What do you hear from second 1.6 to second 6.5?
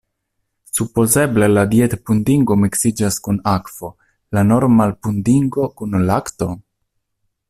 dietpudingo miksiĝas kun akvo, la normalpudingo kun lakto?